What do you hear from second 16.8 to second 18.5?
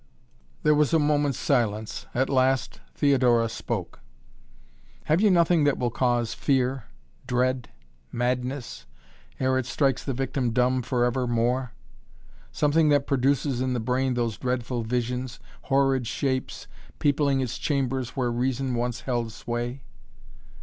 peopling its chambers where